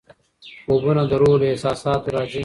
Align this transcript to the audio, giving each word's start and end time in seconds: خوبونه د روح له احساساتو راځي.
خوبونه 0.65 1.01
د 1.09 1.13
روح 1.21 1.35
له 1.41 1.47
احساساتو 1.51 2.09
راځي. 2.15 2.39